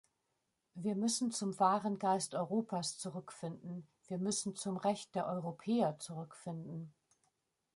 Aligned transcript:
Wir 0.73 0.95
müssen 0.95 1.29
zum 1.31 1.59
wahren 1.59 1.99
Geist 1.99 2.33
Europas 2.33 2.97
zurückfinden, 2.97 3.87
wir 4.07 4.17
müssen 4.17 4.55
zum 4.55 4.77
Recht 4.77 5.13
der 5.13 5.27
Europäer 5.27 5.99
zurückfinden! 5.99 6.91